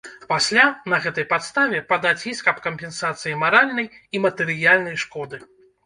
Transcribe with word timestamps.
Пасля 0.29 0.63
на 0.93 0.99
гэтай 1.03 1.27
падставе 1.33 1.83
падаць 1.93 2.27
іск 2.33 2.51
аб 2.55 2.65
кампенсацыі 2.67 3.37
маральнай 3.45 3.87
і 4.17 4.27
матэрыяльнай 4.29 5.03
шкоды. 5.07 5.37